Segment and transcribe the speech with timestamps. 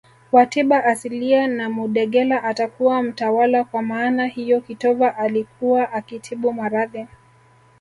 [0.31, 7.07] wa tiba asilia na mudegela atakuwa mtawala kwa maana hiyo kitova alikuwa akitibu maradhi